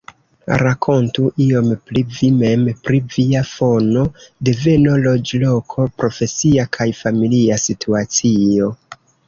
[0.59, 4.07] Rakontu iom pri vi mem pri via fono,
[4.51, 8.75] deveno, loĝloko, profesia kaj familia situacio.